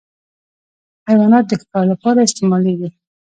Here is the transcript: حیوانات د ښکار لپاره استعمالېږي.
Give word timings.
حیوانات 1.09 1.45
د 1.47 1.51
ښکار 1.61 1.85
لپاره 1.93 2.19
استعمالېږي. 2.27 2.89